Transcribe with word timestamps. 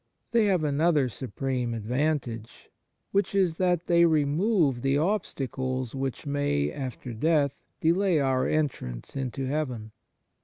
They 0.31 0.45
have 0.45 0.63
another 0.63 1.09
supreme 1.09 1.75
advantage, 1.75 2.71
which 3.11 3.35
is 3.35 3.57
that 3.57 3.85
they 3.85 4.03
remove 4.03 4.81
the 4.81 4.97
obstacles 4.97 5.93
which 5.93 6.25
may, 6.25 6.71
after 6.71 7.13
death, 7.13 7.53
delay 7.81 8.19
our 8.19 8.47
entrance 8.47 9.15
into 9.15 9.45
heaven. 9.45 9.91